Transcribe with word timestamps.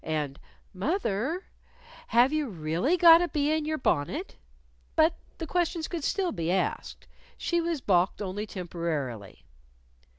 and, 0.03 0.39
"Moth 0.73 1.05
er, 1.05 1.43
have 2.07 2.33
you 2.33 2.47
really 2.49 2.97
got 2.97 3.21
a 3.21 3.27
bee 3.27 3.51
in 3.55 3.65
your 3.65 3.77
bonnet?" 3.77 4.35
But 4.95 5.13
the 5.37 5.45
questions 5.45 5.87
could 5.87 6.03
still 6.03 6.31
be 6.31 6.49
asked. 6.51 7.05
She 7.37 7.61
was 7.61 7.81
balked 7.81 8.19
only 8.19 8.47
temporarily. 8.47 9.45